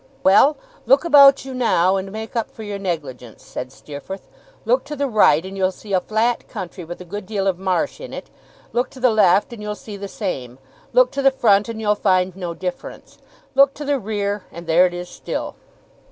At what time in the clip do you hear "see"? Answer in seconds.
5.71-5.93, 9.75-9.97